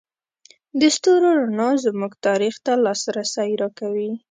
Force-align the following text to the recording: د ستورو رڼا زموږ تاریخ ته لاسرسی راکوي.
د 0.79 0.81
ستورو 0.95 1.29
رڼا 1.39 1.69
زموږ 1.85 2.11
تاریخ 2.27 2.55
ته 2.65 2.73
لاسرسی 2.85 3.51
راکوي. 3.61 4.11